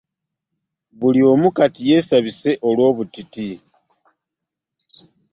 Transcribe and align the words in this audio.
Buli 0.99 1.21
omu 1.31 1.47
kati 1.57 1.81
yeesabise 1.89 2.51
olw'obutiti. 2.67 3.49